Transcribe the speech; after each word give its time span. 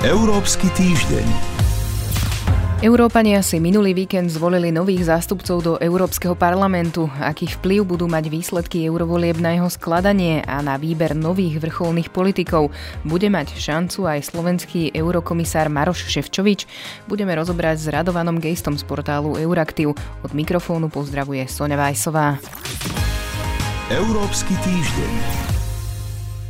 Európsky 0.00 0.72
týždeň. 0.72 1.28
Európania 2.80 3.44
si 3.44 3.60
minulý 3.60 3.92
víkend 3.92 4.32
zvolili 4.32 4.72
nových 4.72 5.04
zástupcov 5.12 5.56
do 5.60 5.72
Európskeho 5.76 6.32
parlamentu. 6.32 7.12
Aký 7.20 7.44
vplyv 7.44 7.84
budú 7.84 8.08
mať 8.08 8.32
výsledky 8.32 8.88
eurovolieb 8.88 9.36
na 9.36 9.60
jeho 9.60 9.68
skladanie 9.68 10.40
a 10.48 10.64
na 10.64 10.80
výber 10.80 11.12
nových 11.12 11.60
vrcholných 11.60 12.08
politikov? 12.16 12.72
Bude 13.04 13.28
mať 13.28 13.52
šancu 13.52 14.08
aj 14.08 14.32
slovenský 14.32 14.88
eurokomisár 14.96 15.68
Maroš 15.68 16.08
Ševčovič? 16.08 16.64
Budeme 17.04 17.36
rozobrať 17.36 17.76
s 17.76 17.92
Radovanom 17.92 18.40
Gejstom 18.40 18.80
z 18.80 18.88
portálu 18.88 19.36
Euraktiv. 19.36 19.92
Od 20.24 20.32
mikrofónu 20.32 20.88
pozdravuje 20.88 21.44
Sonja 21.44 21.76
Vajsová. 21.76 22.40
Európsky 23.92 24.56
týždeň. 24.64 25.49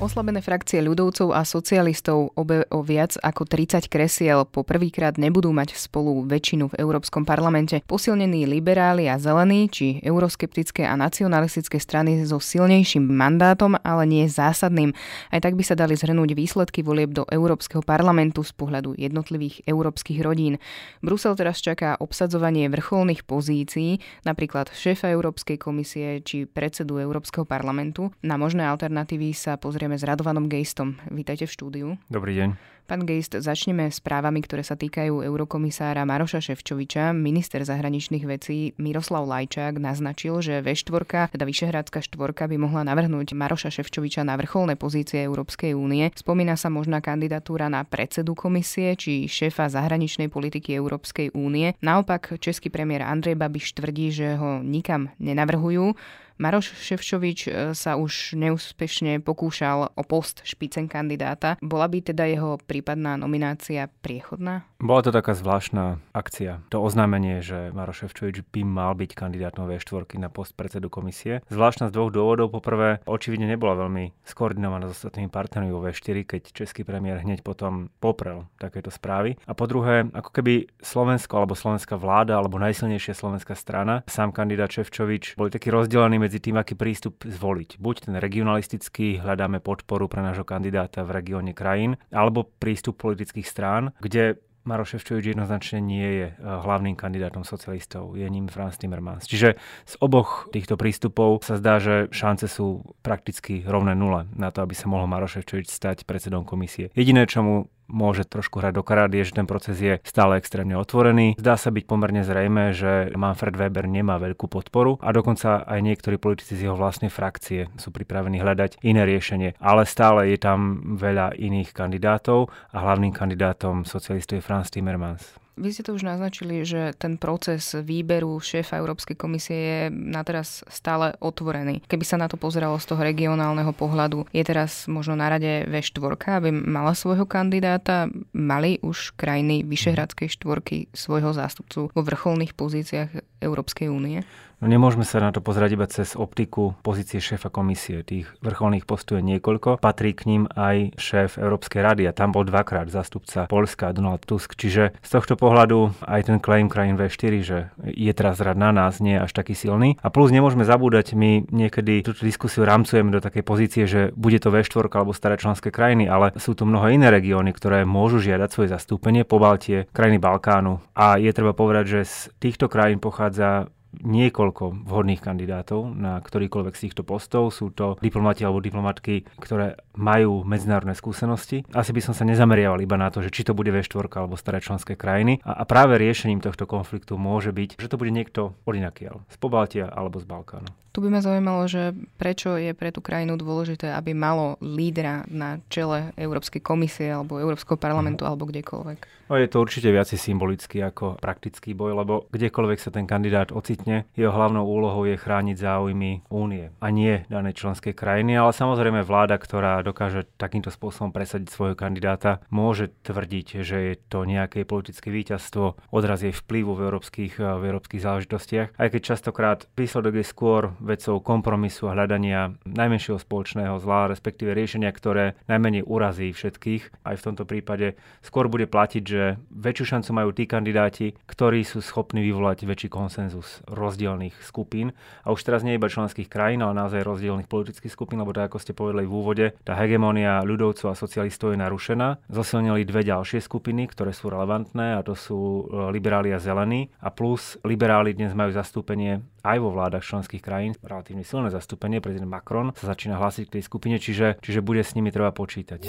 Oslabené 0.00 0.40
frakcie 0.40 0.80
ľudovcov 0.80 1.36
a 1.36 1.44
socialistov 1.44 2.32
obe 2.32 2.64
o 2.72 2.80
viac 2.80 3.20
ako 3.20 3.44
30 3.44 3.84
kresiel 3.84 4.48
po 4.48 4.64
prvýkrát 4.64 5.20
nebudú 5.20 5.52
mať 5.52 5.76
spolu 5.76 6.24
väčšinu 6.24 6.72
v 6.72 6.78
Európskom 6.80 7.28
parlamente. 7.28 7.84
Posilnení 7.84 8.48
liberáli 8.48 9.12
a 9.12 9.20
zelení, 9.20 9.68
či 9.68 10.00
euroskeptické 10.00 10.88
a 10.88 10.96
nacionalistické 10.96 11.76
strany 11.76 12.24
so 12.24 12.40
silnejším 12.40 13.12
mandátom, 13.12 13.76
ale 13.84 14.08
nie 14.08 14.24
zásadným. 14.24 14.96
Aj 15.28 15.36
tak 15.44 15.52
by 15.52 15.68
sa 15.68 15.76
dali 15.76 15.92
zhrnúť 16.00 16.32
výsledky 16.32 16.80
volieb 16.80 17.12
do 17.12 17.28
Európskeho 17.28 17.84
parlamentu 17.84 18.40
z 18.40 18.56
pohľadu 18.56 18.96
jednotlivých 18.96 19.68
európskych 19.68 20.24
rodín. 20.24 20.56
Brusel 21.04 21.36
teraz 21.36 21.60
čaká 21.60 22.00
obsadzovanie 22.00 22.72
vrcholných 22.72 23.28
pozícií, 23.28 24.00
napríklad 24.24 24.72
šéfa 24.72 25.12
Európskej 25.12 25.60
komisie 25.60 26.24
či 26.24 26.48
predsedu 26.48 26.96
Európskeho 26.96 27.44
parlamentu. 27.44 28.08
Na 28.24 28.40
možné 28.40 28.64
alternatívy 28.64 29.36
sa 29.36 29.60
pozrieme 29.60 29.89
Začneme 29.90 30.06
s 30.06 30.06
Radovanom 30.06 30.46
Gejstom. 30.46 31.02
Vítajte 31.10 31.50
v 31.50 31.54
štúdiu. 31.58 31.88
Dobrý 32.06 32.38
deň. 32.38 32.54
Pán 32.90 33.06
Gejst, 33.06 33.38
začneme 33.38 33.86
správami, 33.86 34.42
ktoré 34.42 34.66
sa 34.66 34.74
týkajú 34.74 35.22
eurokomisára 35.22 36.02
Maroša 36.02 36.42
Ševčoviča. 36.42 37.14
Minister 37.14 37.62
zahraničných 37.62 38.26
vecí 38.26 38.74
Miroslav 38.82 39.30
Lajčák 39.30 39.78
naznačil, 39.78 40.42
že 40.42 40.58
V4, 40.58 41.30
teda 41.30 41.46
Vyšehradská 41.46 42.02
štvorka, 42.02 42.50
by 42.50 42.58
mohla 42.58 42.82
navrhnúť 42.82 43.30
Maroša 43.38 43.70
Ševčoviča 43.70 44.26
na 44.26 44.34
vrcholné 44.34 44.74
pozície 44.74 45.22
Európskej 45.22 45.70
únie. 45.70 46.10
Spomína 46.18 46.58
sa 46.58 46.66
možná 46.66 46.98
kandidatúra 46.98 47.70
na 47.70 47.86
predsedu 47.86 48.34
komisie 48.34 48.98
či 48.98 49.30
šéfa 49.30 49.70
zahraničnej 49.70 50.26
politiky 50.26 50.74
Európskej 50.74 51.30
únie. 51.30 51.78
Naopak, 51.86 52.42
český 52.42 52.74
premiér 52.74 53.06
Andrej 53.06 53.38
Babiš 53.38 53.70
tvrdí, 53.78 54.10
že 54.10 54.34
ho 54.34 54.66
nikam 54.66 55.14
nenavrhujú. 55.22 55.94
Maroš 56.40 56.72
Ševčovič 56.72 57.40
e, 57.44 57.50
sa 57.76 58.00
už 58.00 58.32
neúspešne 58.32 59.20
pokúšal 59.20 59.92
o 59.92 60.02
post 60.08 60.40
špicen 60.48 60.88
kandidáta. 60.88 61.60
Bola 61.60 61.84
by 61.84 62.00
teda 62.00 62.24
jeho 62.24 62.56
prípadná 62.80 63.20
nominácia 63.20 63.92
priechodná? 64.00 64.64
Bola 64.80 65.04
to 65.04 65.12
taká 65.12 65.36
zvláštna 65.36 66.00
akcia. 66.16 66.64
To 66.72 66.80
oznámenie, 66.80 67.44
že 67.44 67.68
Maroš 67.76 68.08
Ševčovič 68.08 68.40
by 68.48 68.64
mal 68.64 68.96
byť 68.96 69.12
kandidátom 69.12 69.68
V4 69.68 70.16
na 70.16 70.32
post 70.32 70.56
predsedu 70.56 70.88
komisie. 70.88 71.44
Zvláštna 71.52 71.92
z 71.92 72.00
dvoch 72.00 72.08
dôvodov. 72.08 72.48
Poprvé, 72.48 73.04
očividne 73.04 73.44
nebola 73.44 73.76
veľmi 73.76 74.16
skoordinovaná 74.24 74.88
s 74.88 74.96
ostatnými 74.96 75.28
partnermi 75.28 75.68
vo 75.68 75.84
V4, 75.84 76.24
keď 76.24 76.42
český 76.56 76.88
premiér 76.88 77.20
hneď 77.20 77.44
potom 77.44 77.92
poprel 78.00 78.48
takéto 78.56 78.88
správy. 78.88 79.36
A 79.44 79.52
po 79.52 79.68
druhé, 79.68 80.08
ako 80.16 80.32
keby 80.32 80.72
Slovensko 80.80 81.36
alebo 81.36 81.52
slovenská 81.52 82.00
vláda 82.00 82.40
alebo 82.40 82.56
najsilnejšia 82.56 83.12
slovenská 83.12 83.52
strana, 83.52 84.08
sám 84.08 84.32
kandidát 84.32 84.72
Ševčovič, 84.72 85.36
boli 85.36 85.52
taký 85.52 85.68
rozdelený 85.68 86.16
medzi 86.16 86.40
tým, 86.40 86.56
aký 86.56 86.72
prístup 86.72 87.20
zvoliť. 87.28 87.76
Buď 87.76 88.08
ten 88.08 88.16
regionalistický, 88.16 89.20
hľadáme 89.20 89.60
podporu 89.60 90.08
pre 90.08 90.24
nášho 90.24 90.48
kandidáta 90.48 91.04
v 91.04 91.20
regióne 91.20 91.52
krajín, 91.52 92.00
alebo 92.08 92.48
prístup 92.60 93.00
politických 93.00 93.48
strán, 93.48 93.96
kde 94.04 94.38
Maroš 94.68 95.00
Ševčovič 95.00 95.32
jednoznačne 95.32 95.80
nie 95.80 96.08
je 96.20 96.26
eh, 96.30 96.34
hlavným 96.38 96.92
kandidátom 96.92 97.48
socialistov, 97.48 98.14
je 98.14 98.28
ním 98.28 98.46
Franz 98.52 98.76
Timmermans. 98.76 99.24
Čiže 99.24 99.56
z 99.88 99.94
oboch 100.04 100.52
týchto 100.52 100.76
prístupov 100.76 101.40
sa 101.40 101.56
zdá, 101.56 101.80
že 101.80 102.12
šance 102.12 102.44
sú 102.44 102.84
prakticky 103.00 103.64
rovné 103.64 103.96
nule 103.96 104.28
na 104.36 104.52
to, 104.52 104.60
aby 104.60 104.76
sa 104.76 104.86
mohol 104.86 105.08
Maroš 105.08 105.40
Ševčovič 105.40 105.72
stať 105.72 105.96
predsedom 106.04 106.44
komisie. 106.44 106.92
Jediné, 106.92 107.24
čo 107.24 107.40
mu 107.40 107.54
môže 107.90 108.24
trošku 108.24 108.62
hrať 108.62 108.78
do 108.78 108.82
karát, 108.86 109.10
je, 109.10 109.26
že 109.26 109.36
ten 109.36 109.50
proces 109.50 109.76
je 109.76 109.98
stále 110.06 110.38
extrémne 110.38 110.78
otvorený. 110.78 111.34
Zdá 111.36 111.58
sa 111.58 111.74
byť 111.74 111.84
pomerne 111.84 112.22
zrejme, 112.22 112.70
že 112.70 113.10
Manfred 113.18 113.58
Weber 113.58 113.90
nemá 113.90 114.16
veľkú 114.22 114.46
podporu 114.46 114.96
a 115.02 115.10
dokonca 115.10 115.66
aj 115.66 115.80
niektorí 115.82 116.16
politici 116.16 116.54
z 116.54 116.70
jeho 116.70 116.78
vlastnej 116.78 117.10
frakcie 117.10 117.66
sú 117.76 117.90
pripravení 117.90 118.38
hľadať 118.38 118.80
iné 118.86 119.02
riešenie. 119.02 119.58
Ale 119.58 119.84
stále 119.84 120.30
je 120.30 120.38
tam 120.38 120.80
veľa 120.96 121.34
iných 121.34 121.74
kandidátov 121.74 122.48
a 122.70 122.76
hlavným 122.78 123.10
kandidátom 123.10 123.82
socialistov 123.82 124.38
je 124.38 124.46
Franz 124.46 124.70
Timmermans. 124.70 125.40
Vy 125.60 125.76
ste 125.76 125.84
to 125.84 125.92
už 125.92 126.08
naznačili, 126.08 126.64
že 126.64 126.96
ten 126.96 127.20
proces 127.20 127.76
výberu 127.76 128.40
šéfa 128.40 128.80
Európskej 128.80 129.12
komisie 129.12 129.58
je 129.60 129.80
na 129.92 130.24
teraz 130.24 130.64
stále 130.72 131.12
otvorený. 131.20 131.84
Keby 131.84 132.04
sa 132.08 132.16
na 132.16 132.32
to 132.32 132.40
pozeralo 132.40 132.80
z 132.80 132.88
toho 132.88 133.04
regionálneho 133.04 133.76
pohľadu, 133.76 134.24
je 134.32 134.40
teraz 134.40 134.88
možno 134.88 135.20
na 135.20 135.28
rade 135.28 135.68
V4, 135.68 136.40
aby 136.40 136.48
mala 136.48 136.96
svojho 136.96 137.28
kandidáta. 137.28 138.08
Mali 138.32 138.80
už 138.80 139.12
krajiny 139.20 139.60
Vyšehradskej 139.68 140.32
štvorky 140.32 140.88
svojho 140.96 141.36
zástupcu 141.36 141.92
vo 141.92 142.02
vrcholných 142.02 142.56
pozíciách 142.56 143.44
Európskej 143.44 143.92
únie? 143.92 144.24
No 144.60 144.68
nemôžeme 144.68 145.08
sa 145.08 145.24
na 145.24 145.32
to 145.32 145.40
pozerať 145.40 145.70
iba 145.72 145.88
cez 145.88 146.12
optiku 146.12 146.76
pozície 146.84 147.16
šéfa 147.16 147.48
komisie. 147.48 148.04
Tých 148.04 148.28
vrcholných 148.44 148.84
postov 148.84 149.16
je 149.16 149.24
niekoľko. 149.24 149.80
Patrí 149.80 150.12
k 150.12 150.28
ním 150.28 150.42
aj 150.52 151.00
šéf 151.00 151.40
Európskej 151.40 151.80
rady 151.80 152.04
a 152.04 152.12
tam 152.12 152.36
bol 152.36 152.44
dvakrát 152.44 152.92
zástupca 152.92 153.48
Polska 153.48 153.96
Donald 153.96 154.20
Tusk. 154.28 154.52
Čiže 154.60 154.92
z 155.00 155.08
tohto 155.08 155.40
pohľadu 155.40 155.96
aj 156.04 156.28
ten 156.28 156.38
claim 156.44 156.68
krajín 156.68 157.00
V4, 157.00 157.32
že 157.40 157.72
je 157.88 158.12
teraz 158.12 158.36
rad 158.44 158.60
na 158.60 158.68
nás, 158.68 159.00
nie 159.00 159.16
je 159.16 159.24
až 159.24 159.32
taký 159.32 159.56
silný. 159.56 159.96
A 160.04 160.12
plus 160.12 160.28
nemôžeme 160.28 160.68
zabúdať, 160.68 161.16
my 161.16 161.48
niekedy 161.48 162.04
túto 162.04 162.28
diskusiu 162.28 162.68
rámcujeme 162.68 163.08
do 163.08 163.24
takej 163.24 163.40
pozície, 163.40 163.88
že 163.88 164.12
bude 164.12 164.36
to 164.44 164.52
V4 164.52 164.92
alebo 164.92 165.16
staré 165.16 165.40
členské 165.40 165.72
krajiny, 165.72 166.04
ale 166.04 166.36
sú 166.36 166.52
tu 166.52 166.68
mnoho 166.68 166.84
iné 166.92 167.08
regióny, 167.08 167.56
ktoré 167.56 167.88
môžu 167.88 168.20
žiadať 168.20 168.48
svoje 168.52 168.68
zastúpenie, 168.76 169.24
po 169.24 169.40
Baltie, 169.40 169.88
krajiny 169.96 170.20
Balkánu. 170.20 170.84
A 170.92 171.16
je 171.16 171.32
treba 171.32 171.56
povedať, 171.56 171.84
že 171.88 172.00
z 172.04 172.16
týchto 172.36 172.68
krajín 172.68 173.00
pochádza 173.00 173.72
niekoľko 173.98 174.86
vhodných 174.86 175.18
kandidátov 175.18 175.92
na 175.94 176.22
ktorýkoľvek 176.22 176.74
z 176.78 176.82
týchto 176.88 177.02
postov. 177.02 177.50
Sú 177.50 177.74
to 177.74 177.98
diplomati 177.98 178.46
alebo 178.46 178.62
diplomatky, 178.62 179.26
ktoré 179.42 179.78
majú 179.98 180.46
medzinárodné 180.46 180.94
skúsenosti. 180.94 181.66
Asi 181.74 181.90
by 181.90 182.00
som 182.00 182.14
sa 182.14 182.22
nezameriaval 182.26 182.78
iba 182.80 182.94
na 182.94 183.10
to, 183.10 183.20
že 183.20 183.34
či 183.34 183.42
to 183.42 183.56
bude 183.56 183.74
V4 183.74 184.06
alebo 184.14 184.38
staré 184.38 184.62
členské 184.62 184.94
krajiny. 184.94 185.42
A, 185.42 185.60
a 185.60 185.64
práve 185.66 185.98
riešením 185.98 186.40
tohto 186.40 186.64
konfliktu 186.70 187.18
môže 187.18 187.50
byť, 187.50 187.82
že 187.82 187.90
to 187.90 187.98
bude 187.98 188.14
niekto 188.14 188.54
odinakiaľ, 188.64 189.26
z 189.26 189.36
Pobaltia 189.36 189.86
alebo 189.90 190.22
z 190.22 190.26
Balkánu. 190.26 190.70
Tu 190.90 190.98
by 190.98 191.08
ma 191.08 191.22
zaujímalo, 191.22 191.70
že 191.70 191.94
prečo 192.18 192.58
je 192.58 192.74
pre 192.74 192.90
tú 192.90 192.98
krajinu 192.98 193.38
dôležité, 193.38 193.94
aby 193.94 194.10
malo 194.10 194.58
lídra 194.58 195.22
na 195.30 195.62
čele 195.70 196.10
Európskej 196.18 196.58
komisie 196.58 197.14
alebo 197.14 197.38
Európskeho 197.38 197.78
parlamentu 197.78 198.26
uh-huh. 198.26 198.34
alebo 198.34 198.50
kdekoľvek. 198.50 199.20
No, 199.30 199.38
je 199.38 199.46
to 199.46 199.62
určite 199.62 199.94
viac 199.94 200.10
symbolický 200.10 200.82
ako 200.82 201.14
praktický 201.22 201.70
boj, 201.70 201.94
lebo 201.94 202.26
kdekoľvek 202.34 202.78
sa 202.82 202.90
ten 202.90 203.06
kandidát 203.06 203.54
ocitne, 203.54 204.10
jeho 204.18 204.34
hlavnou 204.34 204.66
úlohou 204.66 205.06
je 205.06 205.14
chrániť 205.14 205.54
záujmy 205.54 206.26
únie 206.34 206.74
a 206.82 206.86
nie 206.90 207.22
danej 207.30 207.62
členskej 207.62 207.94
krajiny, 207.94 208.34
ale 208.34 208.50
samozrejme 208.50 209.06
vláda, 209.06 209.38
ktorá 209.38 209.86
dokáže 209.86 210.26
takýmto 210.34 210.74
spôsobom 210.74 211.14
presadiť 211.14 211.46
svojho 211.46 211.78
kandidáta, 211.78 212.42
môže 212.50 212.90
tvrdiť, 213.06 213.62
že 213.62 213.78
je 213.78 213.94
to 214.10 214.26
nejaké 214.26 214.66
politické 214.66 215.14
víťazstvo, 215.14 215.78
odraz 215.94 216.26
jej 216.26 216.34
vplyvu 216.34 216.74
v 216.74 216.90
európskych, 216.90 217.38
v 217.38 217.62
európskych 217.70 218.02
záležitostiach, 218.02 218.82
aj 218.82 218.88
keď 218.90 219.00
častokrát 219.14 219.70
výsledok 219.78 220.18
je 220.18 220.26
skôr 220.26 220.74
vecou 220.80 221.20
kompromisu 221.20 221.88
a 221.88 221.94
hľadania 221.94 222.56
najmenšieho 222.64 223.20
spoločného 223.20 223.76
zla, 223.78 224.10
respektíve 224.10 224.56
riešenia, 224.56 224.90
ktoré 224.90 225.36
najmenej 225.46 225.84
urazí 225.84 226.32
všetkých. 226.32 227.04
Aj 227.04 227.14
v 227.14 227.24
tomto 227.24 227.44
prípade 227.44 227.94
skôr 228.24 228.48
bude 228.48 228.66
platiť, 228.66 229.02
že 229.04 229.36
väčšiu 229.52 229.84
šancu 229.96 230.10
majú 230.16 230.30
tí 230.32 230.48
kandidáti, 230.48 231.14
ktorí 231.28 231.62
sú 231.62 231.84
schopní 231.84 232.24
vyvolať 232.24 232.64
väčší 232.64 232.88
konsenzus 232.88 233.60
rozdielných 233.68 234.34
skupín. 234.40 234.96
A 235.22 235.30
už 235.30 235.44
teraz 235.44 235.60
nie 235.62 235.76
iba 235.76 235.92
členských 235.92 236.26
krajín, 236.26 236.64
ale 236.64 236.76
naozaj 236.76 237.04
rozdielných 237.04 237.48
politických 237.48 237.92
skupín, 237.92 238.18
lebo 238.20 238.32
tak 238.32 238.50
ako 238.50 238.58
ste 238.58 238.72
povedali 238.72 239.04
v 239.04 239.12
úvode, 239.12 239.46
tá 239.62 239.76
hegemónia 239.76 240.40
ľudovcov 240.42 240.90
a 240.90 240.98
socialistov 240.98 241.52
je 241.52 241.62
narušená. 241.62 242.24
Zosilnili 242.32 242.88
dve 242.88 243.04
ďalšie 243.04 243.44
skupiny, 243.44 243.86
ktoré 243.92 244.16
sú 244.16 244.32
relevantné 244.32 244.96
a 244.96 245.04
to 245.04 245.12
sú 245.14 245.38
e, 245.38 245.62
liberáli 245.92 246.32
a 246.32 246.40
zelení. 246.40 246.88
A 247.04 247.12
plus 247.12 247.60
liberáli 247.66 248.16
dnes 248.16 248.32
majú 248.32 248.54
zastúpenie 248.54 249.20
aj 249.40 249.56
vo 249.60 249.72
vládach 249.72 250.04
členských 250.04 250.42
krajín, 250.44 250.76
relatívne 250.84 251.24
silné 251.24 251.48
zastúpenie, 251.48 252.04
prezident 252.04 252.28
Macron 252.28 252.72
sa 252.76 252.92
začína 252.92 253.16
hlásiť 253.16 253.48
k 253.48 253.54
tej 253.58 253.62
skupine, 253.64 253.96
čiže, 253.96 254.40
čiže 254.44 254.60
bude 254.60 254.84
s 254.84 254.92
nimi 254.92 255.08
treba 255.08 255.32
počítať. 255.32 255.80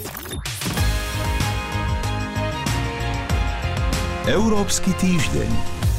Európsky 4.30 4.94
týždeň. 4.95 5.90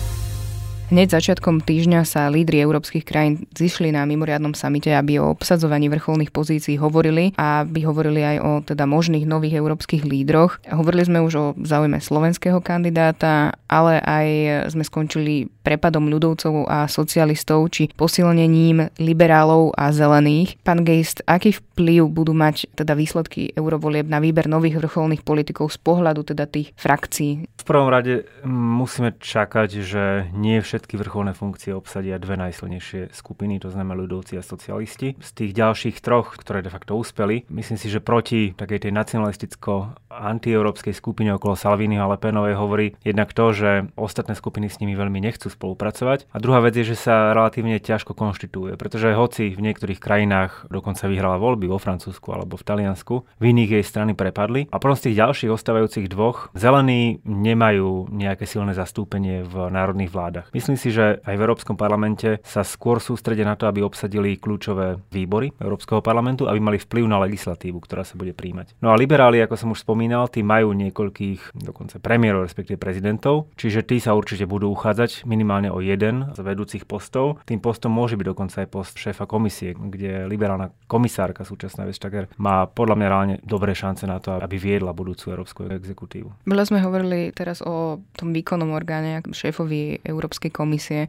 Hneď 0.93 1.09
začiatkom 1.09 1.65
týždňa 1.65 2.05
sa 2.05 2.29
lídry 2.29 2.61
európskych 2.69 3.09
krajín 3.09 3.49
zišli 3.57 3.97
na 3.97 4.05
mimoriadnom 4.05 4.53
samite, 4.53 4.93
aby 4.93 5.17
o 5.17 5.33
obsadzovaní 5.33 5.89
vrcholných 5.89 6.29
pozícií 6.29 6.77
hovorili 6.77 7.33
a 7.41 7.65
aby 7.65 7.89
hovorili 7.89 8.21
aj 8.21 8.37
o 8.45 8.51
teda 8.61 8.85
možných 8.85 9.25
nových 9.25 9.57
európskych 9.57 10.05
lídroch. 10.05 10.61
Hovorili 10.69 11.09
sme 11.09 11.25
už 11.25 11.33
o 11.33 11.47
záujme 11.65 11.97
slovenského 11.97 12.61
kandidáta, 12.61 13.57
ale 13.73 14.05
aj 14.05 14.27
sme 14.69 14.85
skončili 14.85 15.49
prepadom 15.65 16.13
ľudovcov 16.13 16.69
a 16.69 16.85
socialistov 16.85 17.73
či 17.73 17.89
posilnením 17.97 18.93
liberálov 19.01 19.73
a 19.73 19.97
zelených. 19.97 20.61
Pán 20.61 20.85
Geist, 20.85 21.25
aký 21.25 21.57
vplyv 21.57 22.13
budú 22.13 22.37
mať 22.37 22.69
teda 22.77 22.93
výsledky 22.93 23.57
eurovolieb 23.57 24.05
na 24.05 24.21
výber 24.21 24.45
nových 24.45 24.77
vrcholných 24.77 25.25
politikov 25.25 25.73
z 25.73 25.81
pohľadu 25.81 26.37
teda 26.37 26.45
tých 26.45 26.77
frakcií? 26.77 27.49
V 27.49 27.65
prvom 27.65 27.89
rade 27.89 28.29
musíme 28.45 29.17
čakať, 29.17 29.71
že 29.81 30.05
nie 30.35 30.59
všetky 30.83 30.99
vrcholné 30.99 31.31
funkcie 31.31 31.71
obsadia 31.71 32.19
dve 32.19 32.35
najsilnejšie 32.43 33.15
skupiny, 33.15 33.63
to 33.63 33.71
znamená 33.71 34.03
ľudovci 34.03 34.35
a 34.35 34.43
socialisti. 34.43 35.15
Z 35.23 35.31
tých 35.31 35.55
ďalších 35.55 36.03
troch, 36.03 36.35
ktoré 36.35 36.59
de 36.59 36.75
facto 36.75 36.99
uspeli, 36.99 37.47
myslím 37.55 37.79
si, 37.79 37.87
že 37.87 38.03
proti 38.03 38.51
takej 38.51 38.91
tej 38.91 38.93
nacionalisticko-antieurópskej 38.99 40.91
skupine 40.91 41.31
okolo 41.39 41.55
Salviniho 41.55 42.03
a 42.03 42.11
Lepenovej 42.19 42.59
hovorí 42.59 42.99
jednak 43.07 43.31
to, 43.31 43.55
že 43.55 43.87
ostatné 43.95 44.35
skupiny 44.35 44.67
s 44.67 44.83
nimi 44.83 44.99
veľmi 44.99 45.23
nechcú 45.23 45.47
spolupracovať. 45.55 46.27
A 46.35 46.43
druhá 46.43 46.59
vec 46.59 46.75
je, 46.75 46.83
že 46.83 46.99
sa 46.99 47.31
relatívne 47.31 47.79
ťažko 47.79 48.19
konštituje, 48.19 48.75
pretože 48.75 49.15
hoci 49.15 49.55
v 49.55 49.63
niektorých 49.63 50.03
krajinách 50.03 50.67
dokonca 50.67 51.07
vyhrala 51.07 51.39
voľby 51.39 51.71
vo 51.71 51.79
Francúzsku 51.79 52.27
alebo 52.35 52.59
v 52.59 52.67
Taliansku, 52.67 53.23
v 53.39 53.45
iných 53.55 53.79
jej 53.79 53.85
strany 53.87 54.19
prepadli. 54.19 54.67
A 54.75 54.83
potom 54.83 54.99
z 54.99 55.15
tých 55.15 55.23
ďalších 55.23 55.55
ostávajúcich 55.55 56.11
dvoch, 56.11 56.51
zelení 56.59 57.23
nemajú 57.23 58.11
nejaké 58.11 58.51
silné 58.51 58.75
zastúpenie 58.75 59.47
v 59.47 59.71
národných 59.71 60.11
vládach. 60.11 60.51
Myslím 60.51 60.72
si, 60.77 60.95
že 60.95 61.21
aj 61.23 61.35
v 61.35 61.45
Európskom 61.45 61.77
parlamente 61.77 62.39
sa 62.43 62.67
skôr 62.67 62.99
sústredia 62.99 63.47
na 63.47 63.59
to, 63.59 63.69
aby 63.69 63.85
obsadili 63.85 64.37
kľúčové 64.37 65.01
výbory 65.11 65.53
Európskeho 65.59 66.01
parlamentu, 66.01 66.47
aby 66.47 66.61
mali 66.61 66.79
vplyv 66.81 67.05
na 67.07 67.23
legislatívu, 67.23 67.79
ktorá 67.83 68.03
sa 68.07 68.19
bude 68.19 68.33
príjmať. 68.33 68.79
No 68.81 68.93
a 68.93 68.99
liberáli, 68.99 69.43
ako 69.43 69.55
som 69.59 69.73
už 69.73 69.85
spomínal, 69.85 70.29
tí 70.29 70.41
majú 70.41 70.73
niekoľkých 70.73 71.57
dokonca 71.63 71.99
premiérov, 72.01 72.47
respektíve 72.47 72.81
prezidentov, 72.81 73.53
čiže 73.57 73.85
tí 73.85 73.99
sa 73.99 74.17
určite 74.17 74.49
budú 74.49 74.73
uchádzať 74.73 75.25
minimálne 75.29 75.69
o 75.69 75.83
jeden 75.83 76.31
z 76.33 76.39
vedúcich 76.43 76.85
postov. 76.89 77.43
Tým 77.45 77.61
postom 77.61 77.93
môže 77.93 78.17
byť 78.19 78.27
dokonca 78.27 78.57
aj 78.65 78.69
post 78.69 78.95
šéfa 78.99 79.29
komisie, 79.29 79.75
kde 79.77 80.27
liberálna 80.27 80.73
komisárka 80.89 81.47
súčasná 81.47 81.85
Vestager 81.89 82.31
má 82.39 82.65
podľa 82.69 82.97
mňa 82.99 83.07
reálne 83.09 83.37
dobré 83.45 83.77
šance 83.77 84.07
na 84.09 84.19
to, 84.19 84.39
aby 84.39 84.57
viedla 84.57 84.97
budúcu 84.97 85.33
európsku 85.35 85.69
exekutívu. 85.69 86.49
Veľa 86.49 86.65
sme 86.69 86.79
hovorili 86.81 87.31
teraz 87.35 87.61
o 87.61 88.01
tom 88.17 88.33
výkonnom 88.33 88.73
orgáne, 88.73 89.23
šéfovi 89.27 90.03
Európskej 90.05 90.49
komisie. 90.49 90.62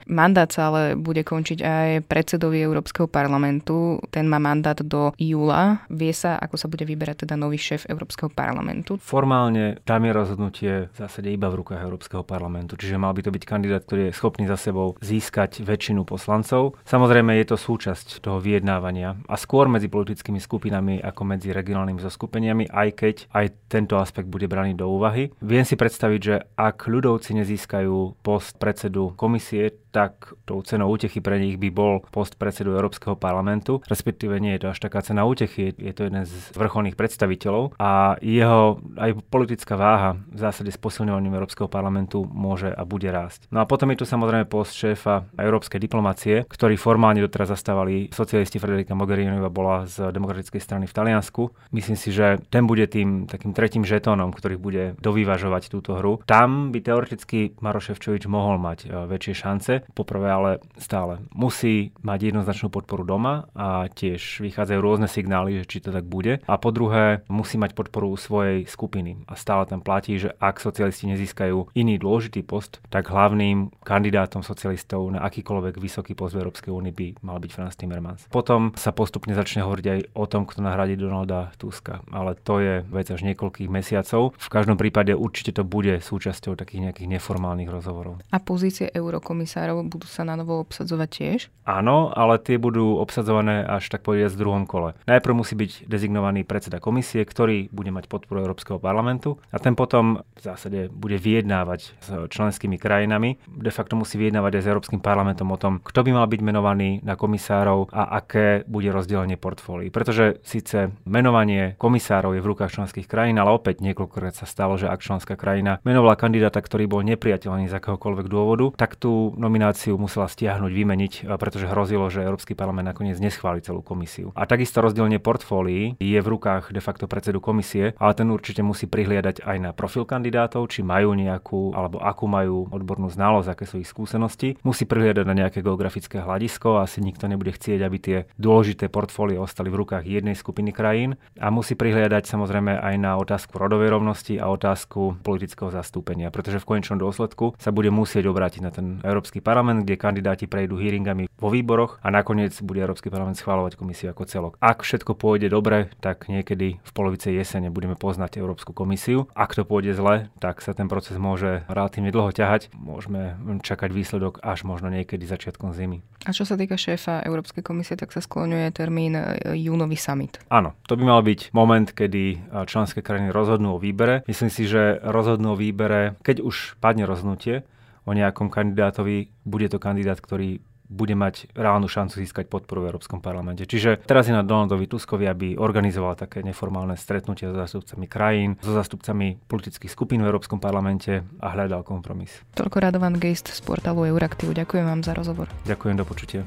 Mandát 0.09 0.49
sa 0.49 0.69
ale 0.69 0.95
bude 0.95 1.21
končiť 1.23 1.59
aj 1.63 1.87
predsedovi 2.07 2.61
Európskeho 2.61 3.07
parlamentu. 3.09 3.99
Ten 4.09 4.29
má 4.29 4.37
mandát 4.37 4.77
do 4.77 5.11
júla. 5.17 5.83
Vie 5.89 6.13
sa, 6.13 6.37
ako 6.37 6.55
sa 6.57 6.67
bude 6.69 6.85
vyberať 6.85 7.25
teda 7.25 7.35
nový 7.39 7.57
šéf 7.57 7.89
Európskeho 7.89 8.29
parlamentu? 8.29 9.01
Formálne 9.01 9.81
tam 9.83 10.05
je 10.05 10.11
rozhodnutie 10.13 10.71
v 10.91 10.95
zásade 10.95 11.29
iba 11.31 11.49
v 11.49 11.63
rukách 11.63 11.81
Európskeho 11.81 12.23
parlamentu, 12.23 12.77
čiže 12.77 13.01
mal 13.01 13.13
by 13.17 13.21
to 13.25 13.33
byť 13.33 13.43
kandidát, 13.43 13.83
ktorý 13.83 14.09
je 14.09 14.17
schopný 14.17 14.45
za 14.45 14.55
sebou 14.55 14.95
získať 15.01 15.65
väčšinu 15.65 16.05
poslancov. 16.05 16.77
Samozrejme 16.85 17.35
je 17.41 17.45
to 17.49 17.57
súčasť 17.57 18.21
toho 18.21 18.37
vyjednávania 18.39 19.17
a 19.27 19.35
skôr 19.35 19.65
medzi 19.67 19.89
politickými 19.89 20.39
skupinami 20.39 21.01
ako 21.01 21.21
medzi 21.25 21.49
regionálnymi 21.51 21.99
zoskupeniami, 21.99 22.63
aj 22.69 22.89
keď 22.93 23.15
aj 23.33 23.45
tento 23.67 23.97
aspekt 23.97 24.29
bude 24.29 24.45
braný 24.45 24.77
do 24.77 24.87
úvahy. 24.87 25.33
Viem 25.41 25.65
si 25.65 25.73
predstaviť, 25.73 26.19
že 26.21 26.35
ak 26.53 26.85
ľudovci 26.85 27.33
nezískajú 27.33 28.21
post 28.21 28.61
predsedu 28.61 29.17
komisie, 29.17 29.32
komisie 29.33 29.71
tak 29.93 30.33
tou 30.49 30.57
cenou 30.65 30.89
útechy 30.89 31.21
pre 31.21 31.37
nich 31.37 31.61
by 31.61 31.69
bol 31.69 32.01
post 32.09 32.41
predsedu 32.41 32.73
Európskeho 32.73 33.13
parlamentu, 33.13 33.85
respektíve 33.85 34.41
nie 34.41 34.57
je 34.57 34.65
to 34.65 34.71
až 34.73 34.79
taká 34.81 35.05
cena 35.05 35.23
útechy, 35.29 35.77
je 35.77 35.93
to 35.93 36.09
jeden 36.09 36.25
z 36.25 36.33
vrcholných 36.57 36.97
predstaviteľov 36.97 37.77
a 37.77 38.17
jeho 38.19 38.81
aj 38.97 39.21
politická 39.29 39.77
váha 39.77 40.17
v 40.33 40.39
zásade 40.41 40.73
s 40.73 40.81
posilňovaním 40.81 41.37
Európskeho 41.37 41.69
parlamentu 41.69 42.25
môže 42.25 42.73
a 42.73 42.81
bude 42.83 43.07
rásť. 43.13 43.45
No 43.53 43.61
a 43.61 43.69
potom 43.69 43.93
je 43.93 44.01
tu 44.01 44.05
samozrejme 44.09 44.49
post 44.49 44.73
šéfa 44.73 45.29
európskej 45.37 45.77
diplomácie, 45.77 46.49
ktorý 46.49 46.73
formálne 46.73 47.21
doteraz 47.21 47.53
zastávali 47.53 48.09
socialisti 48.09 48.57
Frederika 48.57 48.97
Mogherinova 48.97 49.53
bola 49.53 49.85
z 49.85 50.09
demokratickej 50.09 50.61
strany 50.61 50.85
v 50.89 50.95
Taliansku. 50.97 51.53
Myslím 51.69 51.99
si, 51.99 52.09
že 52.09 52.41
ten 52.49 52.65
bude 52.65 52.89
tým 52.89 53.29
takým 53.29 53.53
tretím 53.53 53.85
žetónom, 53.85 54.33
ktorý 54.33 54.57
bude 54.57 54.97
dovyvažovať 54.97 55.69
túto 55.69 55.99
hru. 55.99 56.23
Tam 56.25 56.73
by 56.73 56.79
teoreticky 56.81 57.53
Maroš 57.61 57.93
Ševčovič 57.93 58.25
mohol 58.25 58.57
mať 58.57 58.87
e, 58.87 59.05
väčšie 59.05 59.33
šance, 59.35 59.73
Poprvé 59.91 60.31
ale 60.31 60.51
stále 60.79 61.19
musí 61.35 61.91
mať 61.99 62.31
jednoznačnú 62.31 62.71
podporu 62.71 63.03
doma 63.03 63.51
a 63.51 63.91
tiež 63.91 64.39
vychádzajú 64.39 64.79
rôzne 64.79 65.11
signály, 65.11 65.59
že 65.59 65.67
či 65.67 65.83
to 65.83 65.91
tak 65.91 66.07
bude. 66.07 66.39
A 66.47 66.55
po 66.55 66.71
druhé 66.71 67.27
musí 67.27 67.59
mať 67.59 67.75
podporu 67.75 68.15
svojej 68.15 68.63
skupiny. 68.63 69.27
A 69.27 69.35
stále 69.35 69.67
tam 69.67 69.81
platí, 69.81 70.15
že 70.21 70.31
ak 70.37 70.61
socialisti 70.61 71.09
nezískajú 71.09 71.73
iný 71.73 71.97
dôležitý 71.97 72.45
post, 72.45 72.79
tak 72.93 73.09
hlavným 73.09 73.73
kandidátom 73.81 74.45
socialistov 74.45 75.09
na 75.09 75.25
akýkoľvek 75.25 75.81
vysoký 75.81 76.13
post 76.13 76.37
v 76.37 76.45
Európskej 76.45 76.69
únii 76.69 76.93
by 76.93 77.07
mal 77.25 77.41
byť 77.41 77.51
Franz 77.51 77.73
Timmermans. 77.73 78.29
Potom 78.29 78.71
sa 78.77 78.93
postupne 78.93 79.33
začne 79.33 79.65
hovoriť 79.65 79.85
aj 79.89 79.99
o 80.13 80.25
tom, 80.29 80.45
kto 80.45 80.61
nahradí 80.61 80.93
Donalda 80.93 81.49
Tuska. 81.57 82.05
Ale 82.13 82.37
to 82.37 82.61
je 82.61 82.85
vec 82.85 83.09
až 83.09 83.25
niekoľkých 83.25 83.69
mesiacov. 83.73 84.37
V 84.37 84.49
každom 84.53 84.77
prípade 84.77 85.17
určite 85.17 85.57
to 85.57 85.65
bude 85.65 85.97
súčasťou 85.97 86.53
takých 86.53 86.89
nejakých 86.89 87.17
neformálnych 87.17 87.73
rozhovorov. 87.73 88.21
A 88.29 88.37
pozície 88.37 88.93
eurokomisárov 88.93 89.72
komisárov 89.73 89.89
budú 89.89 90.07
sa 90.07 90.21
na 90.23 90.37
novo 90.37 90.61
obsadzovať 90.61 91.09
tiež? 91.09 91.39
Áno, 91.63 92.11
ale 92.13 92.37
tie 92.43 92.59
budú 92.59 92.99
obsadzované 92.99 93.63
až 93.63 93.89
tak 93.89 94.03
povedať 94.03 94.35
v 94.35 94.41
druhom 94.43 94.63
kole. 94.67 94.93
Najprv 95.07 95.33
musí 95.33 95.55
byť 95.55 95.87
dezignovaný 95.87 96.43
predseda 96.43 96.83
komisie, 96.83 97.23
ktorý 97.23 97.71
bude 97.71 97.89
mať 97.89 98.11
podporu 98.11 98.43
Európskeho 98.43 98.77
parlamentu 98.77 99.39
a 99.49 99.57
ten 99.57 99.73
potom 99.73 100.21
v 100.35 100.41
zásade 100.43 100.91
bude 100.91 101.15
vyjednávať 101.17 101.79
s 102.03 102.07
členskými 102.29 102.75
krajinami. 102.75 103.39
De 103.47 103.71
facto 103.71 103.95
musí 103.95 104.19
vyjednávať 104.19 104.59
aj 104.59 104.63
s 104.63 104.69
Európskym 104.69 104.99
parlamentom 104.99 105.49
o 105.55 105.57
tom, 105.57 105.79
kto 105.79 106.03
by 106.03 106.11
mal 106.11 106.27
byť 106.27 106.41
menovaný 106.43 106.99
na 107.01 107.15
komisárov 107.15 107.89
a 107.95 108.19
aké 108.19 108.67
bude 108.67 108.91
rozdelenie 108.91 109.39
portfólií. 109.39 109.87
Pretože 109.87 110.43
síce 110.43 110.91
menovanie 111.07 111.79
komisárov 111.79 112.35
je 112.35 112.43
v 112.43 112.49
rukách 112.51 112.75
členských 112.75 113.07
krajín, 113.07 113.39
ale 113.39 113.55
opäť 113.55 113.79
niekoľkokrát 113.79 114.35
sa 114.35 114.43
stalo, 114.43 114.75
že 114.75 114.91
ak 114.91 114.99
členská 114.99 115.39
krajina 115.39 115.79
menovala 115.87 116.19
kandidáta, 116.19 116.59
ktorý 116.59 116.91
bol 116.91 117.07
nepriateľný 117.07 117.71
z 117.71 117.77
akéhokoľvek 117.79 118.27
dôvodu, 118.27 118.75
tak 118.75 118.99
tú 118.99 119.31
nomináciu 119.39 119.62
nomináciu 119.63 119.95
musela 119.95 120.27
stiahnuť, 120.27 120.71
vymeniť, 120.75 121.13
pretože 121.39 121.71
hrozilo, 121.71 122.11
že 122.11 122.19
Európsky 122.19 122.51
parlament 122.51 122.91
nakoniec 122.91 123.15
neschváli 123.15 123.63
celú 123.63 123.79
komisiu. 123.79 124.35
A 124.35 124.43
takisto 124.43 124.83
rozdelenie 124.83 125.23
portfólií 125.23 125.95
je 126.03 126.19
v 126.19 126.27
rukách 126.27 126.75
de 126.75 126.83
facto 126.83 127.07
predsedu 127.07 127.39
komisie, 127.39 127.95
ale 127.95 128.11
ten 128.11 128.27
určite 128.27 128.59
musí 128.59 128.91
prihliadať 128.91 129.47
aj 129.47 129.57
na 129.63 129.71
profil 129.71 130.03
kandidátov, 130.03 130.67
či 130.67 130.83
majú 130.83 131.15
nejakú 131.15 131.71
alebo 131.71 132.03
akú 132.03 132.27
majú 132.27 132.67
odbornú 132.75 133.07
znalosť, 133.07 133.55
aké 133.55 133.63
sú 133.63 133.79
ich 133.79 133.87
skúsenosti. 133.87 134.59
Musí 134.67 134.83
prihliadať 134.83 135.23
na 135.23 135.31
nejaké 135.31 135.63
geografické 135.63 136.19
hľadisko, 136.19 136.83
asi 136.83 136.99
nikto 136.99 137.31
nebude 137.31 137.55
chcieť, 137.55 137.79
aby 137.79 137.97
tie 138.03 138.17
dôležité 138.35 138.91
portfólie 138.91 139.39
ostali 139.39 139.71
v 139.71 139.79
rukách 139.79 140.03
jednej 140.03 140.35
skupiny 140.35 140.75
krajín 140.75 141.15
a 141.39 141.47
musí 141.55 141.79
prihliadať 141.79 142.27
samozrejme 142.27 142.83
aj 142.83 142.95
na 142.99 143.15
otázku 143.15 143.55
rodovej 143.55 143.95
rovnosti 143.95 144.35
a 144.35 144.51
otázku 144.51 145.23
politického 145.23 145.71
zastúpenia, 145.71 146.27
pretože 146.35 146.59
v 146.59 146.67
konečnom 146.67 146.99
dôsledku 146.99 147.55
sa 147.55 147.71
bude 147.71 147.87
musieť 147.87 148.27
obrátiť 148.27 148.59
na 148.59 148.73
ten 148.73 148.99
Európsky 149.05 149.39
parlament 149.39 149.52
parlament, 149.53 149.85
kde 149.85 150.01
kandidáti 150.01 150.49
prejdú 150.49 150.81
hearingami 150.81 151.29
vo 151.37 151.53
výboroch 151.53 152.01
a 152.01 152.09
nakoniec 152.09 152.57
bude 152.65 152.81
Európsky 152.81 153.13
parlament 153.13 153.37
schváľovať 153.37 153.77
komisiu 153.77 154.09
ako 154.09 154.25
celok. 154.25 154.53
Ak 154.57 154.81
všetko 154.81 155.13
pôjde 155.13 155.53
dobre, 155.53 155.93
tak 156.01 156.25
niekedy 156.25 156.81
v 156.81 156.91
polovice 156.97 157.29
jesene 157.29 157.69
budeme 157.69 157.93
poznať 157.93 158.41
Európsku 158.41 158.73
komisiu. 158.73 159.29
Ak 159.37 159.53
to 159.53 159.61
pôjde 159.61 159.93
zle, 159.93 160.33
tak 160.41 160.65
sa 160.65 160.73
ten 160.73 160.89
proces 160.89 161.21
môže 161.21 161.61
relatívne 161.69 162.09
dlho 162.09 162.33
ťahať. 162.33 162.73
Môžeme 162.73 163.37
čakať 163.61 163.93
výsledok 163.93 164.41
až 164.41 164.65
možno 164.65 164.89
niekedy 164.89 165.29
začiatkom 165.29 165.77
zimy. 165.77 166.01
A 166.25 166.33
čo 166.33 166.49
sa 166.49 166.57
týka 166.57 166.73
šéfa 166.73 167.21
Európskej 167.21 167.61
komisie, 167.61 167.93
tak 167.93 168.09
sa 168.09 168.23
skloňuje 168.23 168.73
termín 168.73 169.13
e, 169.13 169.53
júnový 169.53 169.99
summit. 169.99 170.41
Áno, 170.49 170.73
to 170.89 170.97
by 170.97 171.03
mal 171.05 171.21
byť 171.21 171.53
moment, 171.53 171.93
kedy 171.93 172.23
e, 172.33 172.37
členské 172.65 173.05
krajiny 173.05 173.29
rozhodnú 173.29 173.77
o 173.77 173.81
výbere. 173.83 174.25
Myslím 174.25 174.49
si, 174.49 174.65
že 174.65 174.97
rozhodnú 175.03 175.53
o 175.53 175.59
výbere, 175.59 176.17
keď 176.25 176.41
už 176.41 176.79
padne 176.79 177.05
rozhodnutie, 177.05 177.67
o 178.03 178.11
nejakom 178.11 178.51
kandidátovi, 178.51 179.31
bude 179.47 179.67
to 179.71 179.79
kandidát, 179.79 180.19
ktorý 180.19 180.59
bude 180.93 181.17
mať 181.17 181.49
reálnu 181.57 181.89
šancu 181.89 182.21
získať 182.21 182.45
podporu 182.45 182.85
v 182.85 182.93
Európskom 182.93 183.17
parlamente. 183.17 183.65
Čiže 183.65 184.05
teraz 184.05 184.29
je 184.29 184.35
na 184.35 184.45
Donaldovi 184.45 184.85
Tuskovi, 184.85 185.25
aby 185.25 185.57
organizoval 185.57 186.13
také 186.13 186.45
neformálne 186.45 186.93
stretnutia 186.93 187.49
so 187.49 187.57
zástupcami 187.57 188.05
krajín, 188.05 188.61
so 188.61 188.77
zástupcami 188.77 189.41
politických 189.49 189.89
skupín 189.89 190.21
v 190.21 190.29
Európskom 190.29 190.61
parlamente 190.61 191.25
a 191.41 191.47
hľadal 191.49 191.81
kompromis. 191.81 192.45
Toľko 192.53 192.77
Radovan 192.77 193.17
Geist 193.17 193.49
z 193.49 193.59
portálu 193.65 194.05
Euraktiv. 194.05 194.53
Ďakujem 194.53 194.85
vám 194.85 195.01
za 195.01 195.17
rozhovor. 195.17 195.49
Ďakujem, 195.65 195.95
do 195.97 196.05
počutia. 196.05 196.41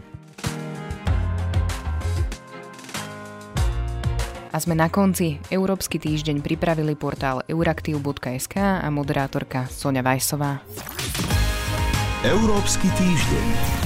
A 4.55 4.57
sme 4.57 4.73
na 4.73 4.89
konci. 4.89 5.37
Európsky 5.53 6.01
týždeň 6.01 6.41
pripravili 6.41 6.97
portál 6.97 7.45
euraktiv.sk 7.45 8.57
a 8.57 8.89
moderátorka 8.89 9.69
Sonja 9.69 10.01
Vajsová. 10.01 10.65
Európsky 12.27 12.91
týždeň. 12.91 13.86